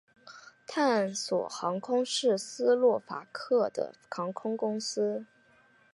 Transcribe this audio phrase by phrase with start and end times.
[0.65, 5.27] 探索航空是斯洛伐克的航空公司。